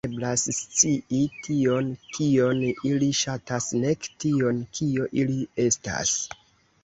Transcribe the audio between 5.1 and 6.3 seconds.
ili estas.